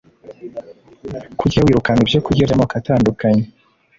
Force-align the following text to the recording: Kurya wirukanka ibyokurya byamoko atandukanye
Kurya 1.37 1.59
wirukanka 1.65 2.01
ibyokurya 2.03 2.43
byamoko 2.47 2.73
atandukanye 2.79 3.45